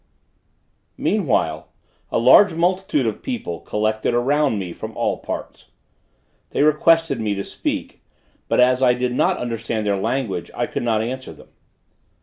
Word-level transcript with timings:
Meanwhile 0.97 1.67
a 2.11 2.17
large 2.17 2.55
multitude 2.55 3.05
of 3.05 3.21
people 3.21 3.59
collected 3.59 4.15
around 4.15 4.57
me 4.57 4.73
from 4.73 4.97
all 4.97 5.19
parts. 5.19 5.67
They 6.49 6.63
requested 6.63 7.19
me 7.21 7.35
to 7.35 7.43
speak; 7.43 8.01
but 8.47 8.59
as 8.59 8.81
I 8.81 8.95
did 8.95 9.13
not 9.13 9.37
understand 9.37 9.85
their 9.85 9.97
language 10.01 10.49
I 10.55 10.65
could 10.65 10.81
not 10.81 11.03
answer 11.03 11.33
them. 11.33 11.49